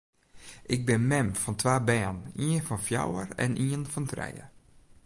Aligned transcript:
Ik 0.73 0.81
bin 0.87 1.07
mem 1.11 1.29
fan 1.41 1.55
twa 1.61 1.75
bern, 1.89 2.17
ien 2.45 2.61
fan 2.67 2.81
fjouwer 2.87 3.27
en 3.43 3.53
ien 3.67 3.83
fan 3.93 4.05
trije. 4.11 4.45